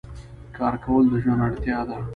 [0.57, 1.97] کار کول د ژوند اړتیا ده.